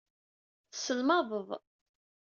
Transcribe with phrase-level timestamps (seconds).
[0.71, 1.49] Tesselmadeḍ.